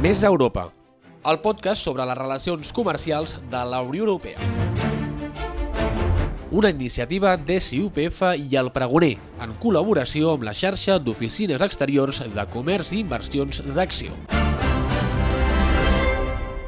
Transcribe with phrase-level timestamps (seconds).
[0.00, 0.70] Més Europa,
[1.30, 4.38] el podcast sobre les relacions comercials de la Unió Europea.
[6.50, 9.12] Una iniciativa d'SUPF i el Pregoner,
[9.44, 14.16] en col·laboració amb la xarxa d'oficines exteriors de comerç i inversions d'Acció.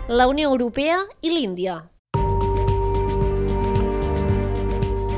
[0.08, 1.91] La Unió Europea i l'Índia.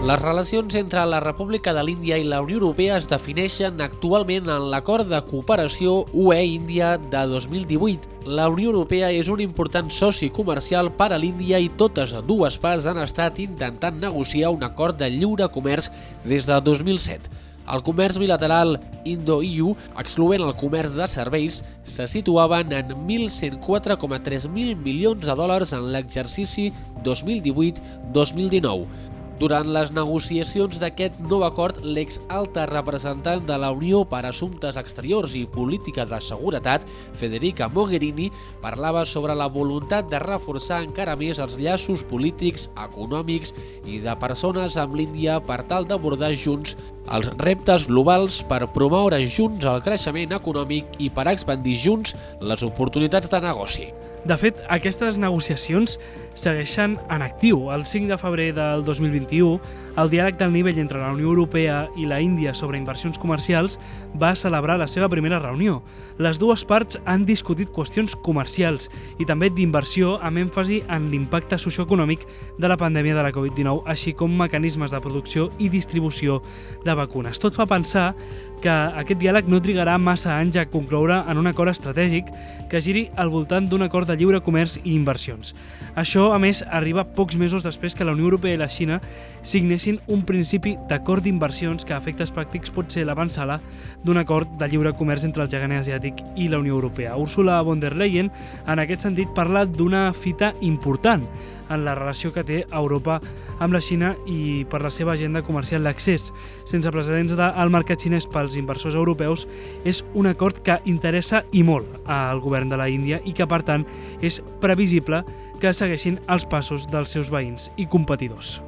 [0.05, 4.67] Les relacions entre la República de l'Índia i la Unió Europea es defineixen actualment en
[4.69, 8.29] l'acord de cooperació UE-Índia de 2018.
[8.37, 12.85] La Unió Europea és un important soci comercial per a l'Índia i totes dues parts
[12.91, 15.89] han estat intentant negociar un acord de lliure comerç
[16.29, 17.33] des de 2007.
[17.73, 18.77] El comerç bilateral
[19.09, 19.73] Indo-EU,
[20.05, 26.75] excloent el comerç de serveis, se situaven en 1.104,3 mil milions de dòlars en l'exercici
[27.09, 29.14] 2018-2019.
[29.35, 35.43] Durant les negociacions d'aquest nou acord, l'ex-alta representant de la Unió per Assumptes Exteriors i
[35.51, 36.87] Política de Seguretat,
[37.19, 38.29] Federica Mogherini,
[38.63, 43.51] parlava sobre la voluntat de reforçar encara més els llaços polítics, econòmics
[43.91, 46.79] i de persones amb l'Índia per tal d'abordar junts
[47.11, 53.35] els reptes globals per promoure junts el creixement econòmic i per expandir junts les oportunitats
[53.35, 53.91] de negoci.
[54.25, 55.99] De fet, aquestes negociacions
[56.35, 57.67] segueixen en actiu.
[57.75, 59.59] El 5 de febrer del 2021,
[60.01, 63.77] el diàleg del nivell entre la Unió Europea i la Índia sobre inversions comercials
[64.17, 65.83] va celebrar la seva primera reunió.
[66.17, 68.89] Les dues parts han discutit qüestions comercials
[69.21, 72.25] i també d'inversió amb èmfasi en l'impacte socioeconòmic
[72.59, 76.41] de la pandèmia de la Covid-19, així com mecanismes de producció i distribució
[76.87, 77.39] de vacunes.
[77.39, 78.15] Tot fa pensar
[78.63, 82.31] que aquest diàleg no trigarà massa anys a concloure en un acord estratègic
[82.71, 85.55] que giri al voltant d'un acord de lliure comerç i inversions.
[85.95, 89.01] Això, a més, arriba pocs mesos després que la Unió Europea i la Xina
[89.47, 93.61] signessin un principi d'acord d'inversions que a efectes pràctics pot ser l'avançala
[94.03, 97.17] d'un acord de lliure comerç entre el gegant asiàtic i la Unió Europea.
[97.17, 98.33] Ursula von der Leyen,
[98.67, 101.29] en aquest sentit, parla d'una fita important
[101.71, 103.21] en la relació que té Europa
[103.63, 106.31] amb la Xina i per la seva agenda comercial d'accés
[106.69, 109.47] sense precedents al mercat xinès pels inversors europeus
[109.85, 113.63] és un acord que interessa i molt al govern de la Índia i que, per
[113.63, 113.87] tant,
[114.21, 115.25] és previsible
[115.61, 118.61] que segueixin els passos dels seus veïns i competidors.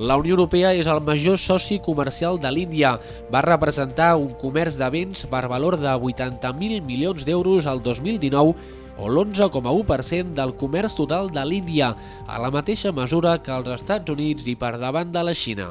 [0.00, 2.94] La Unió Europea és el major soci comercial de l'Índia.
[3.28, 8.54] Va representar un comerç de béns per valor de 80.000 milions d'euros al 2019
[9.00, 11.94] o l'11,1% del comerç total de l'Índia,
[12.28, 15.70] a la mateixa mesura que els Estats Units i per davant de la Xina.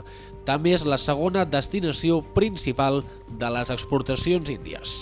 [0.50, 4.98] També és la segona destinació principal de les exportacions índies.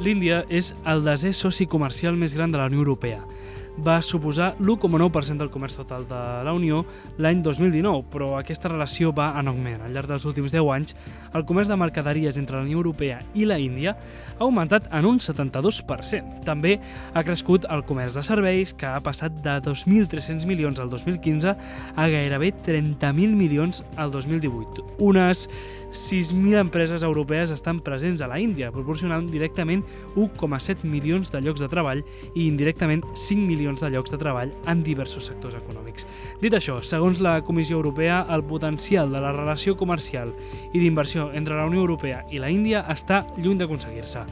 [0.00, 3.24] L'Índia és el desè soci comercial més gran de la Unió Europea
[3.84, 6.82] va suposar l'1,9% del comerç total de la Unió
[7.20, 9.80] l'any 2019, però aquesta relació va en augment.
[9.84, 10.96] Al llarg dels últims 10 anys,
[11.34, 15.20] el comerç de mercaderies entre la Unió Europea i la Índia ha augmentat en un
[15.20, 16.44] 72%.
[16.46, 16.76] També
[17.14, 21.54] ha crescut el comerç de serveis, que ha passat de 2.300 milions al 2015
[21.96, 24.86] a gairebé 30.000 milions al 2018.
[24.98, 25.48] Unes
[25.92, 29.84] 6.000 empreses europees estan presents a la Índia, proporcionant directament
[30.14, 34.84] 1,7 milions de llocs de treball i indirectament 5 milions de llocs de treball en
[34.86, 36.06] diversos sectors econòmics.
[36.40, 40.30] Dit això, segons la Comissió Europea, el potencial de la relació comercial
[40.72, 44.22] i d'inversió entre la Unió Europea i la Índia està lluny d'aconseguir-se.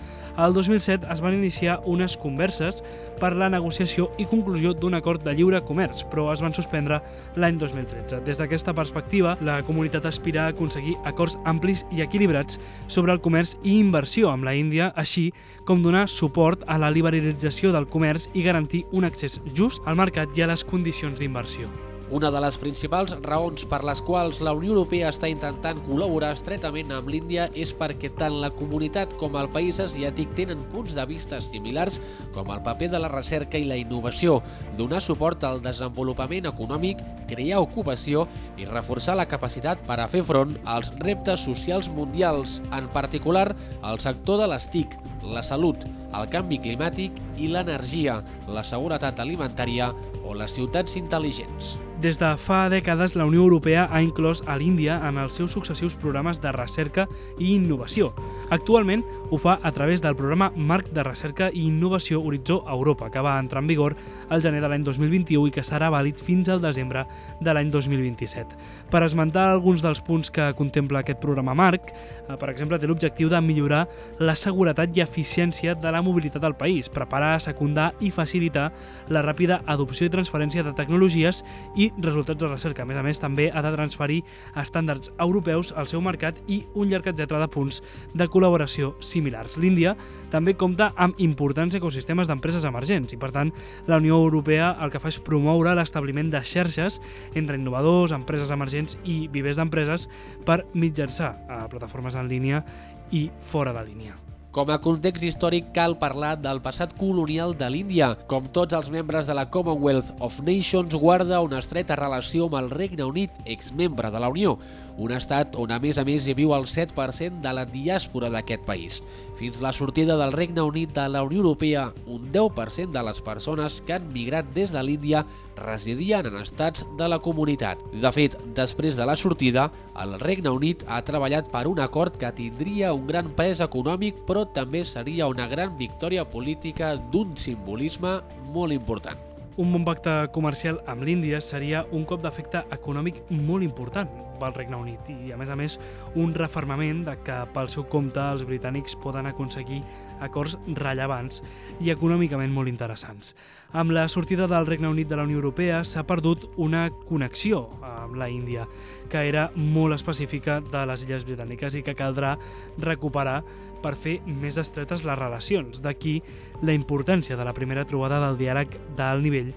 [0.41, 2.79] El 2007 es van iniciar unes converses
[3.21, 7.03] per la negociació i conclusió d'un acord de lliure comerç, però es van suspendre
[7.37, 8.23] l'any 2013.
[8.25, 13.59] Des d'aquesta perspectiva, la comunitat aspira a aconseguir acords amplis i equilibrats sobre el comerç
[13.65, 15.27] i inversió amb la Índia, així
[15.69, 20.33] com donar suport a la liberalització del comerç i garantir un accés just al mercat
[20.39, 21.69] i a les condicions d'inversió.
[22.11, 26.89] Una de les principals raons per les quals la Unió Europea està intentant col·laborar estretament
[26.97, 31.37] amb l'Índia és perquè tant la comunitat com el país asiàtic tenen punts de vista
[31.45, 31.99] similars
[32.33, 34.39] com el paper de la recerca i la innovació,
[34.79, 38.25] donar suport al desenvolupament econòmic, crear ocupació
[38.57, 43.51] i reforçar la capacitat per a fer front als reptes socials mundials, en particular
[43.83, 44.97] el sector de les TIC,
[45.29, 45.85] la salut,
[46.17, 49.91] el canvi climàtic i l'energia, la seguretat alimentària
[50.25, 51.77] o les ciutats intel·ligents.
[51.99, 55.97] Des de fa dècades, la Unió Europea ha inclòs a l'Índia en els seus successius
[55.99, 57.09] programes de recerca
[57.43, 58.13] i innovació.
[58.55, 59.03] Actualment
[59.33, 63.35] ho fa a través del programa Marc de Recerca i Innovació Horitzó Europa, que va
[63.43, 63.97] entrar en vigor
[64.29, 67.05] al gener de l'any 2021 i que serà vàlid fins al desembre
[67.41, 68.57] de l'any 2027.
[68.91, 73.29] Per esmentar alguns dels punts que contempla aquest programa marc, eh, per exemple, té l'objectiu
[73.29, 73.87] de millorar
[74.19, 78.71] la seguretat i eficiència de la mobilitat al país, preparar, secundar i facilitar
[79.09, 81.43] la ràpida adopció i transferència de tecnologies
[81.77, 82.83] i resultats de recerca.
[82.83, 84.23] A més a més, també ha de transferir
[84.57, 87.83] estàndards europeus al seu mercat i un llarg etcètera de punts
[88.15, 89.57] de col·laboració similars.
[89.59, 89.97] L'Índia
[90.33, 93.53] també compta amb importants ecosistemes d'empreses emergents i, per tant,
[93.87, 97.01] la Unió Europea el que fa és promoure l'establiment de xarxes
[97.35, 100.09] entre innovadors, empreses emergents i vivers d'empreses
[100.47, 102.65] per mitjançar a plataformes en línia
[103.11, 104.19] i fora de línia.
[104.49, 108.09] Com a context històric cal parlar del passat colonial de l'Índia.
[108.31, 112.71] Com tots els membres de la Commonwealth of Nations, guarda una estreta relació amb el
[112.73, 114.57] Regne Unit, exmembre de la Unió,
[114.97, 118.65] un estat on a més a més hi viu el 7% de la diàspora d'aquest
[118.67, 119.03] país.
[119.39, 123.77] Fins la sortida del Regne Unit de la Unió Europea, un 10% de les persones
[123.87, 125.21] que han migrat des de l'Índia
[125.55, 127.79] residien en estats de la comunitat.
[127.93, 129.69] De fet, després de la sortida,
[130.03, 134.43] el Regne Unit ha treballat per un acord que tindria un gran pes econòmic però
[134.59, 138.19] també seria una gran victòria política d'un simbolisme
[138.51, 139.28] molt important.
[139.59, 144.79] Un bon pacte comercial amb l'Índia seria un cop d'efecte econòmic molt important pel Regne
[144.79, 145.75] Unit i, a més a més,
[146.15, 149.81] un refermament de que pel seu compte els britànics poden aconseguir
[150.23, 151.43] acords rellevants
[151.83, 153.35] i econòmicament molt interessants.
[153.75, 158.15] Amb la sortida del Regne Unit de la Unió Europea s'ha perdut una connexió amb
[158.15, 158.69] la Índia,
[159.09, 162.37] que era molt específica de les illes britàniques i que caldrà
[162.83, 163.41] recuperar
[163.83, 165.83] per fer més estretes les relacions.
[165.83, 166.19] D'aquí
[166.63, 169.53] la importància de la primera trobada del diàleg d'alt nivell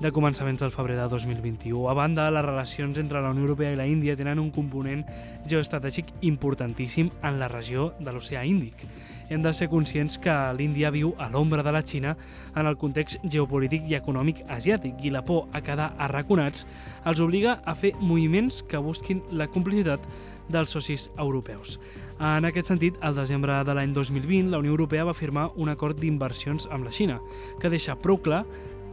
[0.00, 1.88] de començaments del febrer de 2021.
[1.88, 5.04] A banda, les relacions entre la Unió Europea i la Índia tenen un component
[5.46, 8.84] geoestratègic importantíssim en la regió de l'oceà Índic.
[9.30, 12.16] Hem de ser conscients que l'Índia viu a l'ombra de la Xina
[12.54, 16.66] en el context geopolític i econòmic asiàtic i la por a quedar arraconats
[17.06, 20.04] els obliga a fer moviments que busquin la complicitat
[20.48, 21.78] dels socis europeus.
[22.20, 25.98] En aquest sentit, al desembre de l'any 2020, la Unió Europea va firmar un acord
[25.98, 27.18] d'inversions amb la Xina,
[27.60, 28.44] que deixa prou clar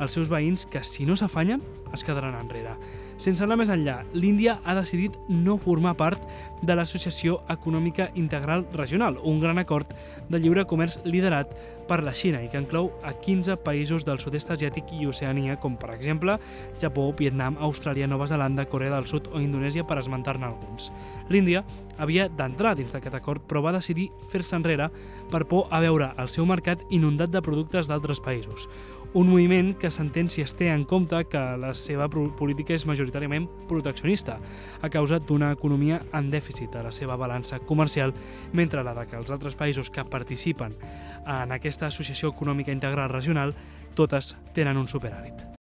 [0.01, 1.61] als seus veïns que si no s'afanyen
[1.93, 2.73] es quedaran enrere.
[3.21, 6.23] Sense anar més enllà, l'Índia ha decidit no formar part
[6.65, 9.93] de l'Associació Econòmica Integral Regional, un gran acord
[10.29, 11.53] de lliure comerç liderat
[11.91, 15.75] per la Xina i que inclou a 15 països del sud-est asiàtic i Oceania, com
[15.75, 16.37] per exemple
[16.79, 20.87] Japó, Vietnam, Austràlia, Nova Zelanda, Corea del Sud o Indonèsia, per esmentar-ne alguns.
[21.27, 21.65] L'Índia
[21.99, 24.87] havia d'entrar dins d'aquest acord, però va decidir fer-se enrere
[25.33, 28.69] per por a veure el seu mercat inundat de productes d'altres països
[29.13, 33.47] un moviment que s'entén si es té en compte que la seva política és majoritàriament
[33.67, 34.37] proteccionista,
[34.81, 38.13] a causa d'una economia en dèficit a la seva balança comercial,
[38.53, 40.77] mentre la de que els altres països que participen
[41.27, 43.55] en aquesta associació econòmica integral regional
[43.95, 45.60] totes tenen un superàvit.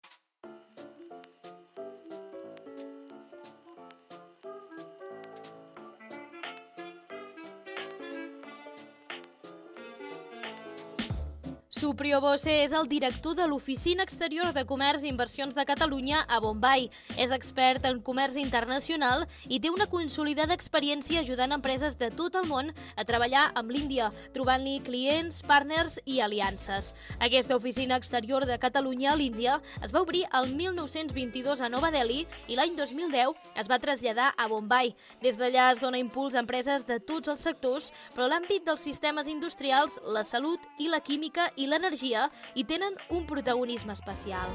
[11.79, 16.41] Suprio Bosse és el director de l'Oficina Exterior de Comerç i Inversions de Catalunya a
[16.43, 16.89] Bombay.
[17.15, 22.49] És expert en comerç internacional i té una consolidada experiència ajudant empreses de tot el
[22.51, 26.97] món a treballar amb l'Índia, trobant-li clients, partners i aliances.
[27.23, 32.25] Aquesta oficina exterior de Catalunya a l'Índia es va obrir el 1922 a Nova Delhi
[32.49, 34.97] i l'any 2010 es va traslladar a Bombay.
[35.23, 39.31] Des d'allà es dona impuls a empreses de tots els sectors, però l'àmbit dels sistemes
[39.31, 44.51] industrials, la salut i la química i l'energia i tenen un protagonisme especial.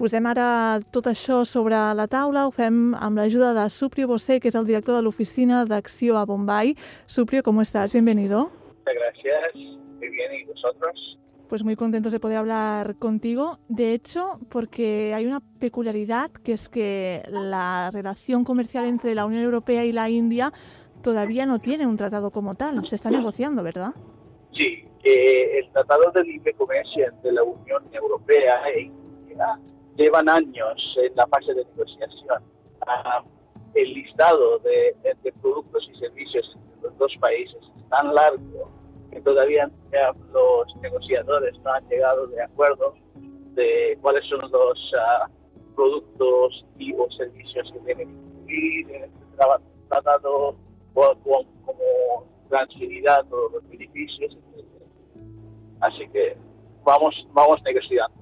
[0.00, 4.48] Posem ara tot això sobre la taula, ho fem amb l'ajuda de Suprio Bosé, que
[4.48, 6.72] és el director de l'oficina d'acció a Bombay.
[7.06, 7.92] Suprio, ¿cómo estás?
[7.92, 8.48] Bienvenido.
[8.78, 9.54] Muchas gracias.
[9.54, 11.18] Muy bien, ¿y vosotros?
[11.50, 13.58] Pues muy contentos de poder hablar contigo.
[13.68, 19.42] De hecho, porque hay una peculiaridad, que es que la relación comercial entre la Unión
[19.42, 20.50] Europea y la India
[21.02, 22.86] todavía no tiene un tratado como tal.
[22.86, 23.92] Se está negociando, ¿verdad?
[24.52, 29.58] Sí, eh, el Tratado de Libre Comercio entre la Unión Europea e India
[29.96, 32.42] llevan años en la fase de negociación.
[32.86, 33.22] Ah,
[33.74, 38.70] el listado de, de, productos y servicios entre los dos países es tan largo
[39.10, 39.70] que todavía
[40.32, 42.94] los negociadores no han llegado de acuerdo
[43.54, 49.18] de cuáles son los uh, productos y o servicios que tienen que incluir en este
[49.88, 50.56] tratado
[50.94, 51.44] como,
[52.50, 54.36] transferirá todos los beneficios.
[55.80, 56.36] Así que
[56.84, 58.20] vamos, vamos negociando.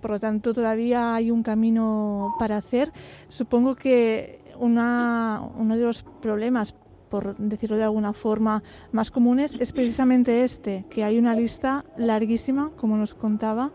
[0.00, 2.90] Por lo tanto, todavía hay un camino para hacer.
[3.28, 6.74] Supongo que una, uno de los problemas
[7.10, 8.62] por decirlo de alguna forma,
[8.92, 13.72] más comunes es precisamente este, que hay una lista larguísima, como nos contaba,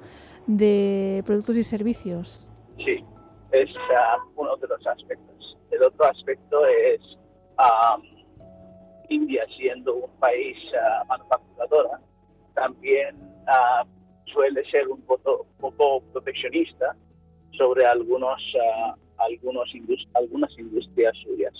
[0.47, 2.49] de productos y servicios.
[2.77, 3.03] Sí,
[3.51, 5.57] es uh, uno de los aspectos.
[5.69, 7.01] El otro aspecto es
[7.59, 8.14] um,
[9.09, 11.99] India siendo un país uh, manufacturadora,
[12.53, 13.15] también
[13.47, 13.87] uh,
[14.31, 16.95] suele ser un poco, poco, proteccionista
[17.57, 18.41] sobre algunos,
[19.17, 19.69] algunos
[20.13, 21.53] algunas industrias suyas.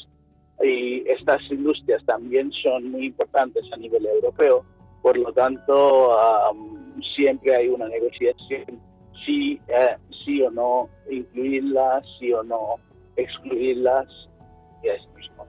[0.61, 4.65] Y estas industrias también son muy importantes a nivel europeo,
[5.01, 6.17] por lo tanto,
[6.51, 8.81] um, siempre hay una negociación
[9.25, 9.97] si eh,
[10.43, 12.75] o no incluirlas, sí o no
[13.15, 14.07] excluirlas,
[14.83, 15.45] y es mismo.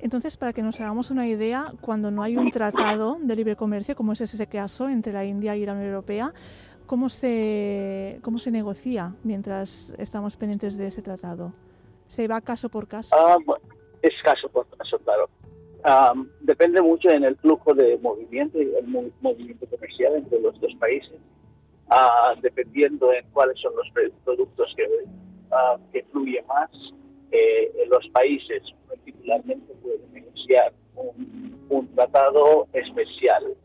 [0.00, 3.96] Entonces, para que nos hagamos una idea, cuando no hay un tratado de libre comercio,
[3.96, 6.32] como es ese caso entre la India y la Unión Europea,
[6.86, 11.52] ¿cómo se, cómo se negocia mientras estamos pendientes de ese tratado?
[12.06, 13.14] ¿Se va caso por caso?
[13.16, 13.36] Ah,
[14.02, 15.28] es caso por caso, claro.
[16.40, 18.86] depende mucho en el flujo de movimiento y el
[19.20, 21.18] movimiento comercial entre los dos países
[22.40, 23.88] dependiendo en cuáles son los
[24.24, 26.70] productos que, uh, que fluye más,
[27.30, 29.72] eh, los países particularmente
[30.48, 33.56] negociar un, un tratado especial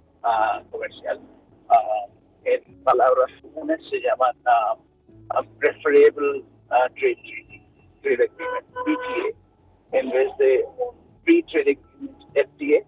[0.72, 1.20] comercial.
[2.46, 4.36] en palabras comunes se llaman
[5.60, 7.62] Preferable Trade Treaty,
[8.02, 9.98] Trade Agreement, PTA.
[9.98, 12.86] En vez de un Free Trade Agreement, FTA,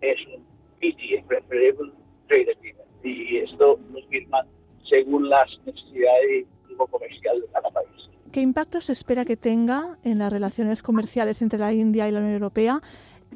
[0.00, 0.44] es un
[0.80, 1.92] PTA, Preferable
[2.28, 3.04] Trade Agreement.
[3.04, 4.44] Y esto nos firma
[4.88, 6.46] según las necesidades
[6.90, 7.88] comercial de cada país.
[8.32, 12.18] ¿Qué impacto se espera que tenga en las relaciones comerciales entre la India y la
[12.18, 12.82] Unión Europea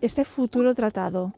[0.00, 1.32] este futuro tratado?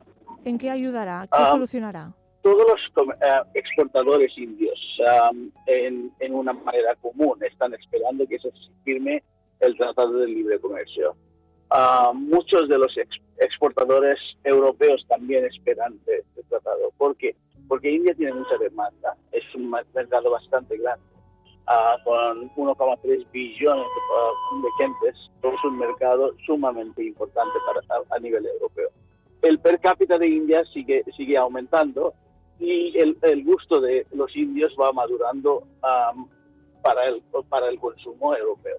[0.44, 1.22] ¿En qué ayudará?
[1.22, 2.12] ¿Qué ah, solucionará?
[2.42, 4.78] Todos los eh, exportadores indios,
[5.66, 8.50] en, en, una manera común, están esperando que se
[8.84, 9.22] firme
[9.60, 11.14] el Tratado de Libre Comercio.
[11.70, 12.92] Ah, muchos de los
[13.38, 16.90] exportadores europeos también esperan este tratado.
[16.96, 17.36] ¿Por qué?
[17.68, 21.04] Porque India tiene mucha demanda, es un mercado bastante grande,
[21.66, 28.90] ah, con 1,3 billones de, gentes, es un mercado sumamente importante para, a, nivel europeo.
[29.42, 32.14] El per cápita de India sigue, sigue aumentando
[32.58, 35.64] y el, el gusto de los indios va madurando
[36.82, 38.76] para, el, para el consumo europeo.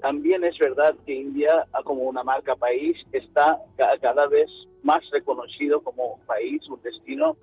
[0.00, 3.60] También es verdad que India, como una marca país, está
[4.00, 4.48] cada vez
[4.82, 7.36] más reconocido como país, un destino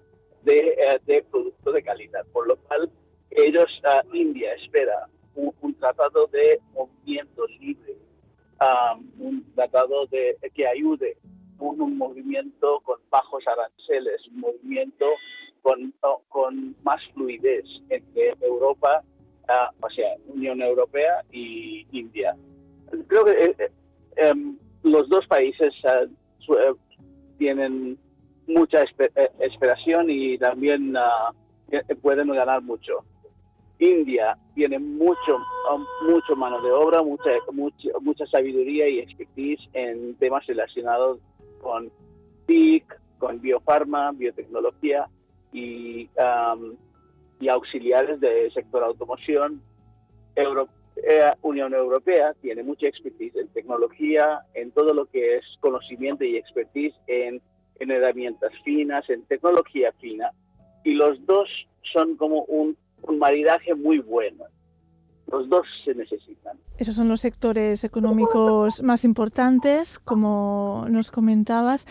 [0.44, 2.26] de, eh, de producto de calidad.
[2.34, 2.90] Por lo cual,
[3.32, 7.98] ellos, uh, India espera un, tratado de movimientos libres,
[9.20, 11.18] un tratado de, que ayude
[11.60, 15.06] un, un, movimiento con bajos aranceles, un movimiento
[15.62, 15.94] con,
[16.30, 19.04] con más fluidez entre Europa
[19.82, 22.36] o sea, Unión Europea y India.
[23.08, 23.70] Creo que eh, eh,
[24.18, 26.74] em, los dos países eh,
[27.38, 27.98] tienen
[28.48, 28.84] mucha
[29.40, 31.34] esperación y también ah,
[32.02, 33.04] pueden ganar mucho.
[33.80, 35.38] India tiene mucho,
[35.72, 41.20] um, mucho mano de obra, mucha, mucha, mucha sabiduría y expertise en temas relacionados
[41.62, 41.92] con
[42.48, 45.08] TIC, con biofarma, biotecnología
[45.52, 46.76] y um,
[47.40, 49.62] y auxiliares del sector automoción.
[50.36, 56.24] Euro, eh, Unión Europea tiene mucha expertise en tecnología, en todo lo que es conocimiento
[56.24, 57.42] y expertise en,
[57.80, 60.32] en herramientas finas, en tecnología fina.
[60.84, 61.50] Y los dos
[61.94, 64.46] son como un, un maridaje muy bueno.
[65.32, 66.58] Los dos se necesitan.
[66.78, 71.86] Esos son los sectores económicos más importantes, como nos comentabas.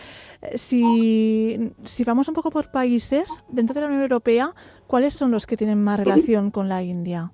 [0.55, 4.55] Si, si vamos un poco por países, dentro de la Unión Europea,
[4.87, 7.31] ¿cuáles son los que tienen más relación con la India?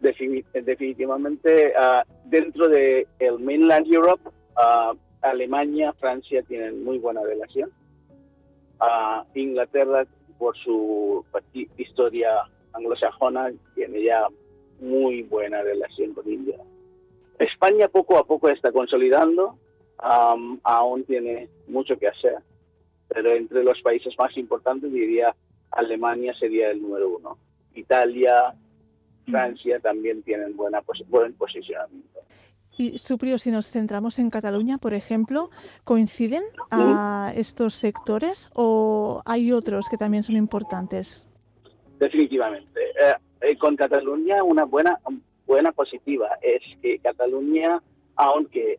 [0.00, 4.22] definitivamente, uh, dentro de el mainland Europe,
[4.56, 7.70] uh, Alemania, Francia tienen muy buena relación.
[8.80, 10.06] Uh, Inglaterra,
[10.38, 11.24] por su
[11.76, 14.26] historia anglosajona, tiene ya
[14.80, 16.58] muy buena relación con India.
[17.38, 19.58] España poco a poco está consolidando,
[19.98, 22.36] aún tiene mucho que hacer,
[23.08, 25.34] pero entre los países más importantes diría
[25.70, 27.38] Alemania sería el número uno.
[27.74, 28.54] Italia,
[29.26, 29.30] mm.
[29.30, 32.20] Francia también tienen buena buen posicionamiento.
[32.76, 35.50] Y Suprio, si nos centramos en Cataluña, por ejemplo,
[35.82, 41.27] ¿coinciden a estos sectores o hay otros que también son importantes?
[41.98, 42.80] Definitivamente.
[43.00, 44.98] Eh, eh, con Cataluña una buena,
[45.46, 47.82] buena positiva es que Cataluña,
[48.16, 48.78] aunque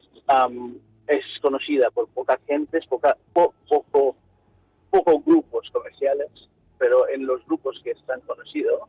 [1.07, 4.15] es conocida por poca gente, poca, poco,
[4.89, 6.29] poco grupos comerciales,
[6.77, 8.81] pero en los grupos que están conocidos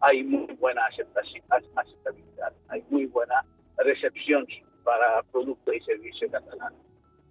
[0.00, 3.44] hay muy buena aceptabilidad, hay muy buena
[3.76, 4.46] recepción
[4.84, 6.74] para producto y servicio catalán.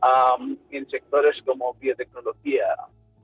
[0.02, 2.66] Um, en sectores como biotecnología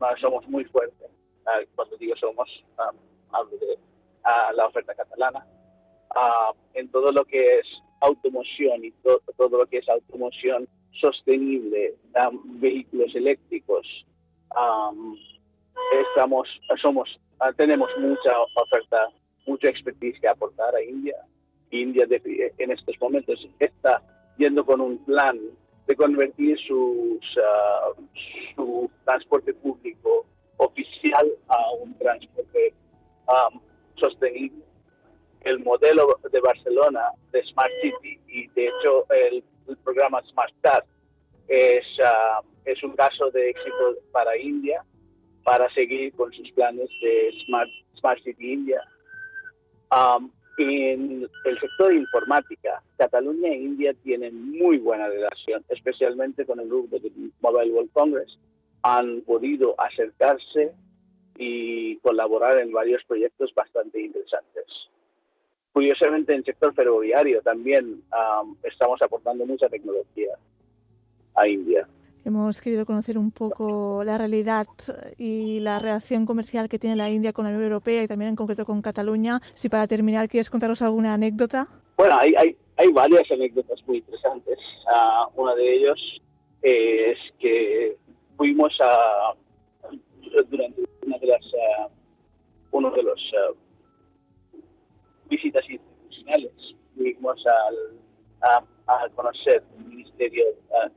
[0.01, 1.09] uh, somos muy fuertes.
[1.45, 2.49] Uh, cuando digo somos,
[2.79, 2.97] um,
[3.31, 5.45] hablo de uh, la oferta catalana.
[6.73, 7.67] en todo lo que es
[8.01, 10.67] automoción y to todo lo que es automoción
[10.99, 13.85] sostenible, um, vehículos eléctricos,
[14.55, 15.15] um,
[16.09, 16.47] estamos,
[16.81, 17.19] somos,
[17.57, 19.09] tenemos mucha oferta,
[19.45, 21.15] mucha expertise que aportar a India.
[21.69, 24.01] India de, en estos momentos está
[24.37, 25.37] yendo con un plan
[25.85, 28.01] de convertir sus, uh,
[28.55, 30.25] su transporte público
[30.57, 32.73] oficial a un transporte
[33.27, 33.59] um,
[33.95, 34.63] sostenible.
[35.41, 40.85] El modelo de Barcelona de Smart City y de hecho el, el programa Smart Card
[41.47, 44.83] es, uh, es un caso de éxito para India
[45.43, 47.69] para seguir con sus planes de Smart,
[47.99, 48.81] Smart City India.
[49.91, 56.59] Um, en el sector de informática, Cataluña e India tienen muy buena relación, especialmente con
[56.59, 58.37] el grupo de Mobile World Congress.
[58.87, 60.71] Han podido acercarse
[61.37, 64.65] y colaborar en varios proyectos bastante interesantes.
[65.73, 70.37] Curiosamente, en el sector ferroviario también um, estamos aportando mucha tecnología
[71.33, 71.87] a India.
[72.23, 74.67] Hemos querido conocer un poco la realidad
[75.17, 78.35] y la relación comercial que tiene la India con la Unión Europea y también en
[78.35, 79.41] concreto con Cataluña.
[79.55, 81.67] Si para terminar quieres contaros alguna anécdota.
[81.97, 84.59] Bueno, hay, hay, hay varias anécdotas muy interesantes.
[84.85, 86.21] Uh, una de ellos
[86.61, 87.97] es que
[88.65, 89.33] fuimos a,
[90.49, 91.89] durante una de las, uh,
[92.71, 93.55] uno de los uh,
[95.29, 96.51] visitas institucionales,
[96.95, 97.75] fuimos al,
[98.41, 100.45] a, a conocer el Ministerio,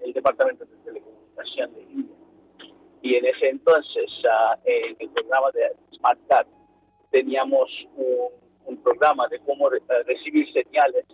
[0.05, 2.17] el Departamento de Telecomunicaciones de India.
[3.03, 6.19] Y en ese entonces, uh, en el programa de Smart
[7.11, 8.29] teníamos un,
[8.67, 11.05] un, programa de cómo re, uh, recibir señales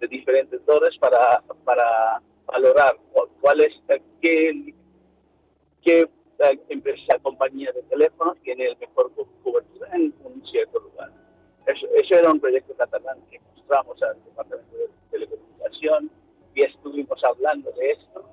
[0.00, 2.96] de diferentes torres para, para valorar
[3.40, 4.74] cuál es, uh, qué,
[5.86, 6.08] qué
[6.68, 9.10] empresa, compañía de teléfonos tiene el mejor
[9.42, 11.10] cobertura en un cierto lugar.
[11.64, 16.10] Eso, eso era un proyecto catalán que mostramos al Departamento de Telecomunicación
[16.54, 18.28] y estuvimos hablando de esto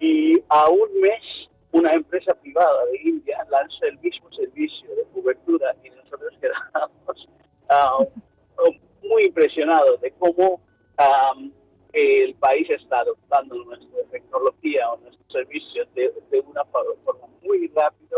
[0.00, 1.22] y a un mes
[1.70, 7.28] una empresa privada de India lanza el mismo servicio de cobertura y nosotros quedamos
[7.70, 8.66] uh,
[9.06, 10.60] muy impresionados de cómo
[10.98, 11.52] um,
[11.92, 18.16] el país está adoptando nuestra tecnología o nuestros servicios de, de una forma muy rápida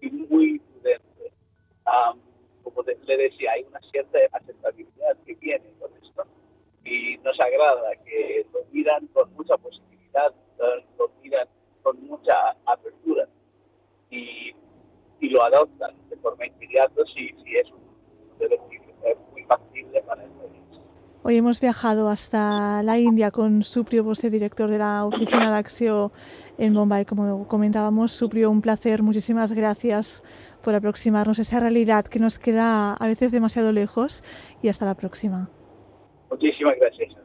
[0.00, 1.32] y muy prudente.
[1.86, 2.20] Um,
[2.62, 6.24] como de, le decía, hay una cierta aceptabilidad que viene con esto
[6.84, 10.34] y nos agrada que lo miran con mucha positividad
[10.98, 11.48] lo miran
[11.82, 13.28] con mucha apertura
[14.10, 14.54] y,
[15.20, 17.80] y lo adoptan de forma inmediata si, si es un
[18.32, 18.80] modelo muy,
[19.32, 20.35] muy factible para el.
[21.28, 26.12] Hoy hemos viajado hasta la India con Suprio Bosé, director de la Oficina de Acción
[26.56, 27.04] en Bombay.
[27.04, 29.02] Como comentábamos, Suprio, un placer.
[29.02, 30.22] Muchísimas gracias
[30.62, 34.22] por aproximarnos a esa realidad que nos queda a veces demasiado lejos
[34.62, 35.50] y hasta la próxima.
[36.30, 37.16] Muchísimas gracias.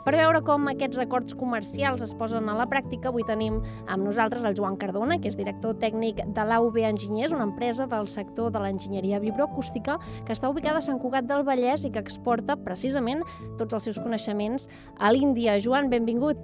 [0.00, 4.46] Per veure com aquests acords comercials es posen a la pràctica, avui tenim amb nosaltres
[4.48, 8.62] el Joan Cardona, que és director tècnic de l'AUB Enginyers, una empresa del sector de
[8.64, 13.26] l'enginyeria vibroacústica que està ubicada a Sant Cugat del Vallès i que exporta precisament
[13.60, 15.60] tots els seus coneixements a l'Índia.
[15.60, 16.40] Joan, benvingut.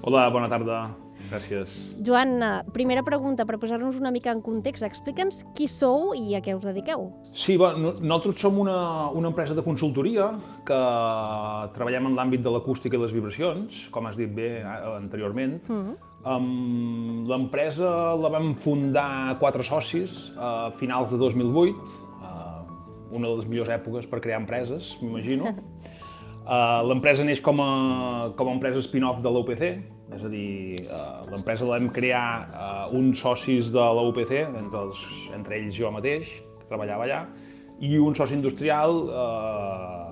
[0.00, 0.86] Hola, bona tarda.
[1.30, 1.76] Gràcies.
[2.02, 6.42] Joan, eh, primera pregunta, per posar-nos una mica en context, explica'ns qui sou i a
[6.42, 7.06] què us dediqueu.
[7.32, 10.32] Sí, bueno, nosaltres som una, una empresa de consultoria
[10.66, 10.80] que
[11.76, 15.60] treballem en l'àmbit de l'acústica i les vibracions, com has dit bé eh, anteriorment.
[15.68, 15.98] Mm -hmm.
[16.24, 21.76] Um, L'empresa la vam fundar quatre socis a finals de 2008,
[22.20, 25.54] uh, una de les millors èpoques per crear empreses, m'imagino.
[26.44, 29.64] Uh, L'empresa neix com a, com a empresa spin-off de l'UPC,
[30.16, 35.04] és a dir, uh, l'empresa la vam crear uh, uns socis de l'UPC, entre, els,
[35.36, 36.26] entre ells jo mateix,
[36.58, 37.20] que treballava allà,
[37.80, 40.10] i un soci industrial uh,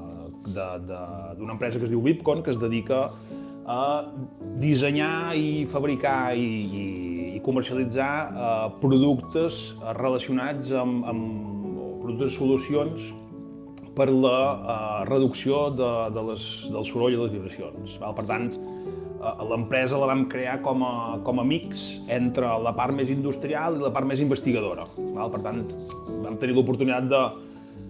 [0.48, 3.08] d'una empresa que es diu Vipcon, que es dedica
[3.68, 3.80] a
[4.62, 6.84] dissenyar i fabricar i, i,
[7.36, 9.60] i comercialitzar uh, productes
[9.98, 11.58] relacionats amb, amb
[12.00, 13.10] productes solucions
[13.98, 17.98] per la uh, reducció de, de les, del soroll i les vibracions.
[18.00, 18.16] Val?
[18.16, 18.48] Per tant,
[19.18, 20.94] l'empresa la vam crear com a,
[21.26, 24.86] com a mix entre la part més industrial i la part més investigadora.
[24.96, 25.32] Val?
[25.34, 25.62] Per tant,
[26.24, 27.22] vam tenir l'oportunitat de,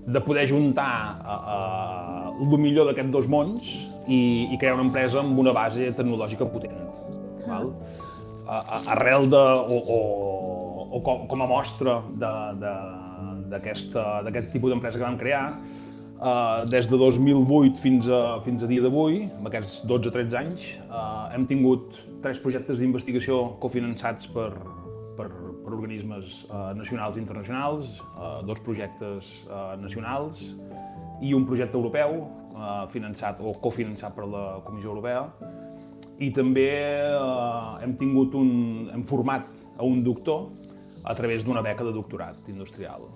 [0.09, 3.69] de poder juntar uh, uh, el millor d'aquests dos mons
[4.09, 6.79] i, i crear una empresa amb una base tecnològica potent.
[7.45, 7.75] Val?
[8.49, 8.63] Uh,
[8.95, 9.99] arrel de, o, o,
[10.97, 12.75] o com, com a mostra de, de,
[13.53, 15.45] d'aquest tipus d'empresa que vam crear,
[16.19, 21.29] Uh, des de 2008 fins a, fins a dia d'avui, amb aquests 12-13 anys, uh,
[21.31, 24.49] hem tingut tres projectes d'investigació cofinançats per,
[25.15, 25.29] per,
[25.63, 30.43] per organismes uh, nacionals i internacionals, uh, dos projectes uh, nacionals
[31.23, 35.23] i un projecte europeu uh, finançat o cofinançat per la Comissió Europea.
[36.19, 36.73] I també
[37.15, 38.51] uh, hem tingut un,
[38.91, 40.49] hem format a un doctor
[41.07, 43.07] a través d'una beca de doctorat industrial.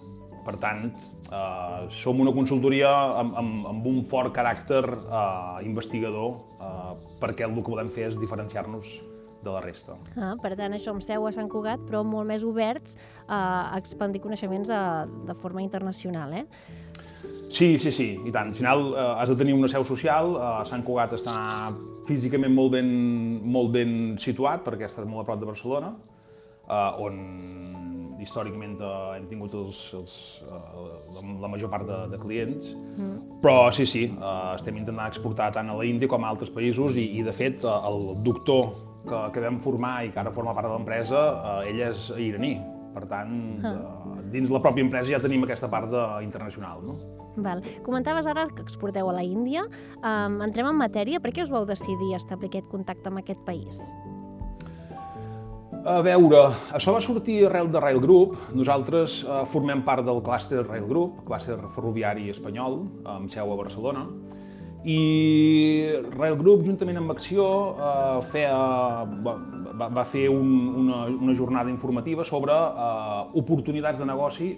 [0.47, 0.89] Per tant,
[1.29, 7.57] eh, som una consultoria amb, amb, amb un fort caràcter eh, investigador eh, perquè el
[7.61, 8.91] que volem fer és diferenciar-nos
[9.43, 9.97] de la resta.
[10.17, 12.95] Ah, per tant, això amb seu a Sant Cugat, però molt més oberts
[13.27, 14.83] a expandir coneixements de,
[15.27, 16.47] de forma internacional, eh?
[17.53, 18.49] Sí, sí, sí, i tant.
[18.49, 21.35] Al final eh, has de tenir una seu social, eh, Sant Cugat està
[22.09, 22.89] físicament molt ben,
[23.45, 25.93] molt ben situat perquè està molt a prop de Barcelona,
[26.65, 27.21] eh, on
[28.23, 30.15] històricament eh, hem tingut els, els,
[30.47, 30.61] eh,
[31.17, 33.41] la, la major part de, de clients, mm.
[33.45, 37.09] però sí, sí, eh, estem intentant exportar tant a l'Índia com a altres països i,
[37.19, 38.73] i de fet, eh, el doctor
[39.09, 42.55] que, que vam formar i que ara forma part de l'empresa, eh, ell és iraní.
[42.93, 43.73] Per tant, ah.
[43.73, 46.85] eh, dins la pròpia empresa ja tenim aquesta part de, internacional.
[46.85, 46.99] No?
[47.37, 47.63] Val.
[47.87, 49.65] Comentaves ara que exporteu a la Índia.
[50.03, 51.21] Um, entrem en matèria.
[51.25, 53.81] Per què us vau decidir establir aquest contacte amb aquest país?
[55.83, 56.41] A veure,
[56.71, 58.37] això va sortir arrel de Rail Group.
[58.55, 62.77] Nosaltres eh, formem part del clúster Rail Group, clúster ferroviari espanyol,
[63.11, 64.05] amb seu a Barcelona.
[64.87, 65.01] I
[66.15, 68.55] Rail Group, juntament amb Acció, eh, feia,
[69.27, 69.35] va,
[69.99, 74.53] va fer un, una, una jornada informativa sobre eh, oportunitats de negoci,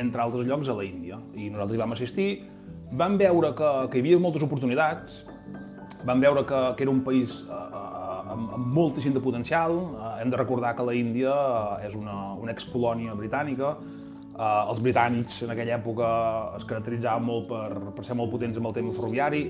[0.00, 1.20] entre altres llocs, a la Índia.
[1.36, 2.30] I nosaltres hi vam assistir,
[2.96, 5.20] vam veure que, que hi havia moltes oportunitats,
[6.08, 7.86] vam veure que, que era un país eh,
[8.36, 9.76] amb, amb moltíssim de potencial.
[9.76, 13.74] Eh, hem de recordar que la Índia eh, és una, una excolònia britànica.
[14.36, 16.08] Eh, els britànics en aquella època
[16.58, 19.46] es caracteritzaven molt per, per ser molt potents amb el tema ferroviari.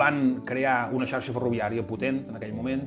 [0.00, 2.86] Van crear una xarxa ferroviària potent en aquell moment,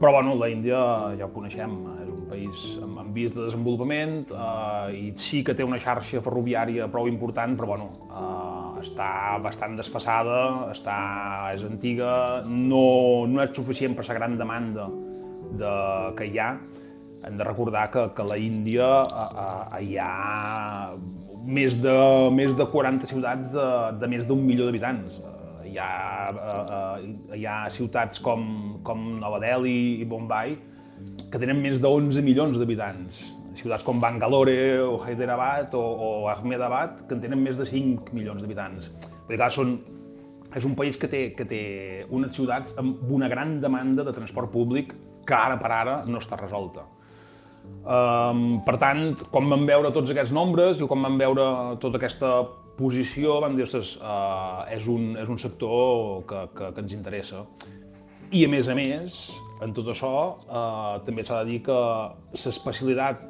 [0.00, 0.78] però bueno, la Índia
[1.18, 5.54] ja ho coneixem, és un país amb, amb vist de desenvolupament eh, i sí que
[5.56, 8.53] té una xarxa ferroviària prou important, però bueno, eh,
[8.84, 9.08] està
[9.44, 10.98] bastant desfassada, està,
[11.54, 14.88] és antiga, no, no és suficient per la gran demanda
[15.58, 15.74] de,
[16.18, 16.54] que hi ha.
[17.24, 20.10] Hem de recordar que, que a la Índia a, a, hi ha
[21.44, 21.94] més de,
[22.36, 23.68] més de 40 ciutats de,
[24.00, 25.20] de més d'un milió d'habitants.
[25.64, 27.00] Hi, ha,
[27.34, 28.44] hi ha ciutats com,
[28.86, 30.54] com Nova Delhi i Bombay
[31.32, 33.24] que tenen més de 11 milions d'habitants
[33.58, 38.42] ciutats com Bangalore o Hyderabad o, o Ahmedabad, que en tenen més de 5 milions
[38.42, 38.90] d'habitants.
[39.26, 39.76] Perquè clar, són,
[40.54, 41.62] és un país que té, que té
[42.14, 46.38] unes ciutats amb una gran demanda de transport públic que ara per ara no està
[46.40, 46.84] resolta.
[47.84, 51.46] Um, per tant, quan vam veure tots aquests nombres i quan vam veure
[51.80, 52.34] tota aquesta
[52.76, 57.44] posició, vam dir, ostres, uh, és, un, és un sector que, que, que ens interessa.
[58.34, 59.18] I a més a més,
[59.62, 60.12] en tot això,
[60.42, 61.76] eh, també s'ha de dir que
[62.34, 63.20] l'especialitat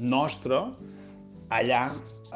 [0.00, 0.62] nostra
[1.52, 1.82] allà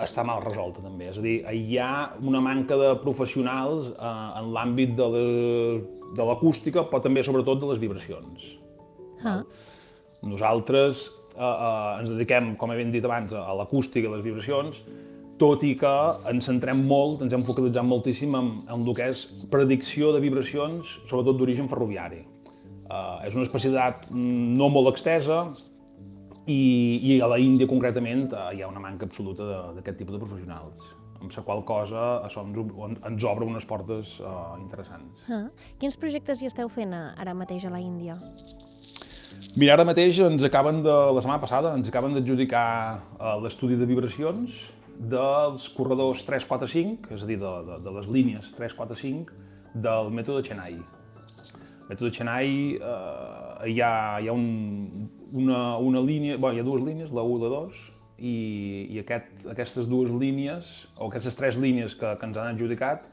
[0.01, 1.11] està mal resolta també.
[1.11, 1.93] És a dir, hi ha
[2.23, 8.47] una manca de professionals eh, en l'àmbit de l'acústica, però també sobretot de les vibracions.
[9.27, 9.41] Ah.
[10.23, 14.83] Nosaltres eh, eh, ens dediquem, com he ben dit abans, a l'acústica i les vibracions,
[15.41, 15.93] tot i que
[16.29, 20.99] ens centrem molt, ens hem focalitzat moltíssim en, en el que és predicció de vibracions,
[21.09, 22.27] sobretot d'origen ferroviari.
[22.91, 25.45] Uh, és una especialitat no molt extesa,
[26.51, 26.61] i,
[27.11, 30.97] i a la Índia concretament eh, hi ha una manca absoluta d'aquest tipus de professionals
[31.21, 35.21] amb la qual cosa això ens, ens obre unes portes uh, interessants.
[35.29, 35.43] Ah.
[35.81, 38.17] Quins projectes hi esteu fent ara mateix a la Índia?
[39.57, 42.69] Mira, ara mateix ens acaben de, la setmana passada, ens acaben d'adjudicar
[43.19, 44.57] uh, l'estudi de vibracions
[45.13, 50.81] dels corredors 345, és a dir, de, de, de les línies 345 del mètode Chennai.
[51.91, 56.85] Mètode Chennai eh, hi, ha, hi ha un, una, una línia, bueno, hi ha dues
[56.87, 57.81] línies, la 1 i la 2,
[58.21, 58.35] i,
[58.95, 63.09] i aquest, aquestes dues línies, o aquestes tres línies que, que ens han adjudicat,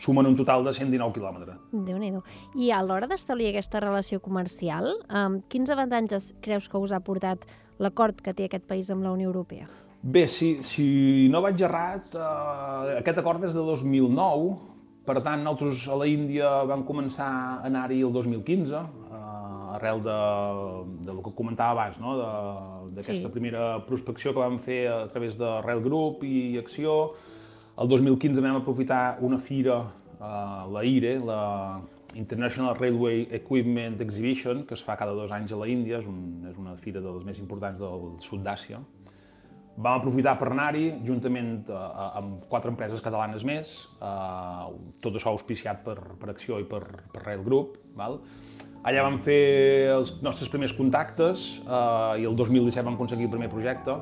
[0.00, 1.56] sumen un total de 119 quilòmetres.
[1.72, 2.12] déu nhi
[2.56, 7.44] I a l'hora d'establir aquesta relació comercial, um, quins avantatges creus que us ha portat
[7.78, 9.68] l'acord que té aquest país amb la Unió Europea?
[10.02, 14.54] Bé, si, si no vaig errat, eh, aquest acord és de 2009,
[15.06, 18.82] per tant, nosaltres a la Índia vam començar a anar-hi el 2015,
[19.74, 20.18] arrel de,
[21.06, 22.16] de lo que comentava abans, no?
[22.90, 23.32] d'aquesta sí.
[23.32, 27.14] primera prospecció que vam fer a través de Rail Group i Acció.
[27.80, 29.80] El 2015 vam aprofitar una fira,
[30.18, 31.42] uh, la IRE, la
[32.18, 36.48] International Railway Equipment Exhibition, que es fa cada dos anys a la Índia, és, un,
[36.50, 38.82] és una fira de les més importants del sud d'Àsia,
[39.76, 41.80] Vam aprofitar per anar-hi, juntament eh,
[42.20, 43.70] amb quatre empreses catalanes més,
[44.02, 44.64] eh,
[45.00, 47.78] tot això auspiciat per, per Acció i per, per Rail Group.
[47.96, 48.18] Val?
[48.88, 49.40] Allà vam fer
[49.92, 53.96] els nostres primers contactes eh, i el 2017 vam aconseguir el primer projecte,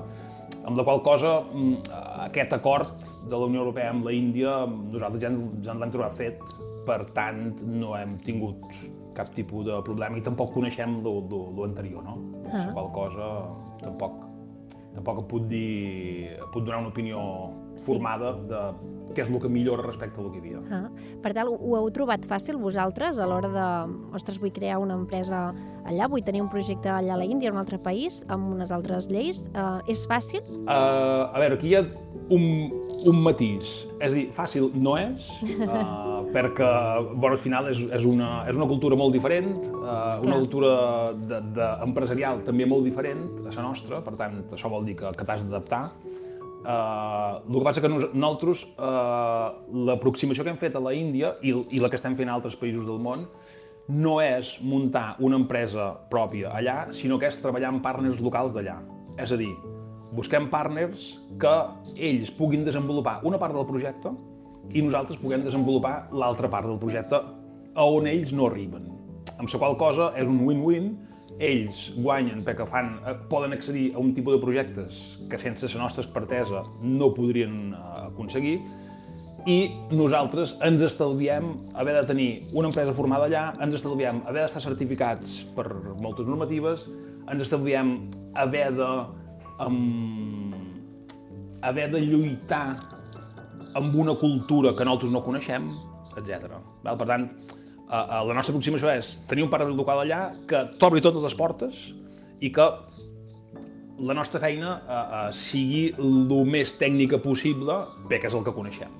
[0.64, 1.90] amb la qual cosa mm,
[2.28, 6.42] aquest acord de la Unió Europea amb la Índia nosaltres ja ens l'hem trobat fet,
[6.88, 8.64] per tant no hem tingut
[9.18, 12.16] cap tipus de problema i tampoc coneixem l'anterior, no?
[12.46, 12.68] Ah.
[12.68, 13.28] La qual cosa
[13.83, 14.27] tampoc
[14.98, 17.22] tampoc puc, dir, puc donar una opinió
[17.84, 18.48] formada sí.
[18.50, 18.62] de
[19.14, 20.61] què és el que millora respecte al que hi havia.
[20.74, 20.88] Ah.
[21.22, 23.68] Per tant, ho heu trobat fàcil vosaltres a l'hora de,
[24.16, 25.48] ostres, vull crear una empresa
[25.88, 28.74] allà, vull tenir un projecte allà a la Índia, en un altre país, amb unes
[28.74, 29.46] altres lleis.
[29.54, 30.42] Uh, és fàcil?
[30.66, 31.84] Uh, a veure, aquí hi ha
[32.34, 32.44] un,
[33.08, 33.87] un matís.
[33.98, 36.68] És a dir, fàcil no és, uh, perquè,
[37.14, 40.72] bueno, al final és, és, una, és una cultura molt diferent, uh, una cultura
[41.16, 45.12] de, de, empresarial també molt diferent a la nostra, per tant, això vol dir que,
[45.16, 45.82] que t'has d'adaptar.
[46.58, 49.56] Uh, el que passa que nosaltres, uh,
[49.88, 52.58] l'aproximació que hem fet a la Índia i, i la que estem fent a altres
[52.60, 53.24] països del món,
[53.88, 58.76] no és muntar una empresa pròpia allà, sinó que és treballar amb partners locals d'allà.
[59.18, 59.54] És a dir,
[60.12, 61.54] busquem partners que
[61.96, 64.12] ells puguin desenvolupar una part del projecte
[64.74, 67.20] i nosaltres puguem desenvolupar l'altra part del projecte
[67.74, 68.88] a on ells no arriben.
[69.38, 70.90] Amb la qual cosa és un win-win,
[71.38, 74.98] ells guanyen perquè fan, eh, poden accedir a un tipus de projectes
[75.31, 78.59] que sense la nostra expertesa no podrien eh, aconseguir
[79.46, 84.64] i nosaltres ens estalviem haver de tenir una empresa formada allà, ens estalviem haver d'estar
[84.64, 85.68] certificats per
[86.02, 86.88] moltes normatives,
[87.31, 87.94] ens estalviem
[88.35, 88.88] haver de
[89.64, 90.52] um,
[91.62, 92.97] haver de lluitar
[93.76, 95.70] amb una cultura que nosaltres no coneixem,
[96.16, 96.59] etc.
[96.85, 97.28] Per tant,
[97.88, 101.78] la nostra aproximació és tenir un parc local allà que t'obri totes les portes
[102.44, 102.66] i que
[103.98, 108.54] la nostra feina uh, uh, sigui el més tècnica possible, bé que és el que
[108.54, 108.92] coneixem.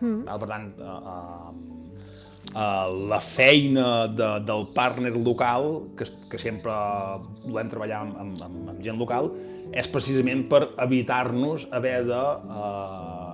[0.00, 0.22] Mm.
[0.24, 1.50] Per tant, uh,
[2.54, 6.72] uh, la feina de, del partner local, que, que sempre
[7.44, 9.30] volem treballar amb, amb, amb, amb gent local,
[9.76, 13.25] és precisament per evitar-nos haver de uh,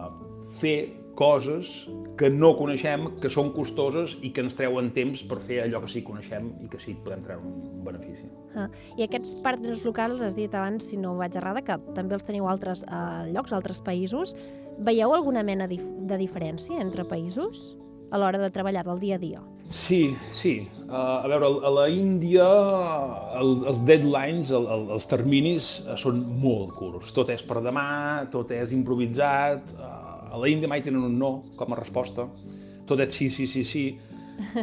[0.61, 0.77] fer
[1.15, 1.69] coses
[2.17, 5.91] que no coneixem, que són costoses i que ens treuen temps per fer allò que
[5.93, 8.29] sí que coneixem i que sí que podem treure un benefici.
[8.57, 12.27] Ah, I aquests partners locals, has dit abans, si no vaig errada, que també els
[12.29, 14.35] teniu a altres uh, llocs, a altres països.
[14.83, 17.73] Veieu alguna mena dif de diferència entre països
[18.13, 19.41] a l'hora de treballar del dia a dia?
[19.73, 20.69] Sí, sí.
[20.85, 22.45] Uh, a veure, a la Índia
[23.41, 27.13] el, els deadlines, el, el, els terminis uh, són molt curts.
[27.17, 29.65] Tot és per demà, tot és improvisat.
[29.79, 30.02] Uh,
[30.33, 32.27] a la Índia mai tenen un no com a resposta.
[32.89, 33.85] Tot és sí, sí, sí, sí.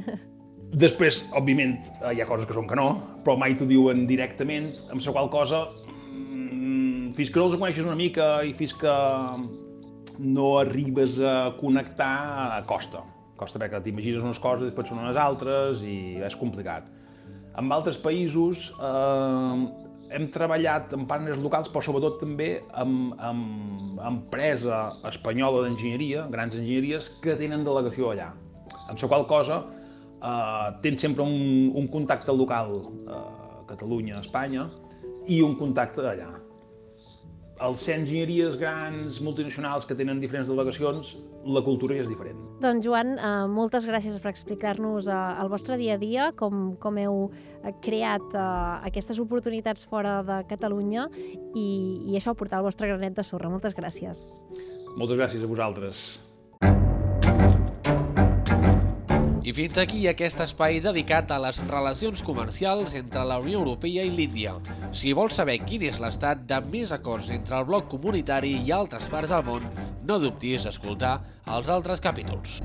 [0.84, 1.78] Després, òbviament,
[2.14, 2.90] hi ha coses que són que no,
[3.26, 5.64] però mai t'ho diuen directament, amb la qual cosa,
[6.10, 8.94] mmm, fins que no els coneixes una mica i fins que
[10.20, 13.02] no arribes a connectar, costa.
[13.40, 16.90] Costa perquè t'imagines unes coses, després són unes altres i és complicat.
[17.58, 22.50] En altres països eh, hem treballat amb partners locals, però sobretot també
[22.82, 28.32] amb, amb empresa espanyola d'enginyeria, grans enginyeries, que tenen delegació allà.
[28.90, 33.24] Amb la qual cosa eh, tens sempre un, un contacte local eh,
[33.70, 34.68] Catalunya, Espanya,
[35.30, 36.32] i un contacte allà.
[37.60, 41.10] Els ser enginyeries grans, multinacionals, que tenen diferents delegacions,
[41.44, 42.38] la cultura és diferent.
[42.64, 47.02] Doncs Joan, eh, moltes gràcies per explicar-nos eh, el vostre dia a dia, com, com
[47.02, 48.46] heu eh, creat eh,
[48.88, 51.10] aquestes oportunitats fora de Catalunya
[51.52, 51.68] i,
[52.08, 53.52] i això, portar el vostre granet de sorra.
[53.52, 54.30] Moltes gràcies.
[54.96, 56.08] Moltes gràcies a vosaltres.
[59.50, 64.12] I fins aquí aquest espai dedicat a les relacions comercials entre la Unió Europea i
[64.14, 64.52] l'Índia.
[64.94, 69.10] Si vols saber quin és l'estat de més acords entre el bloc comunitari i altres
[69.10, 69.66] parts del món,
[70.06, 71.16] no dubtis a escoltar
[71.58, 72.60] els altres capítols.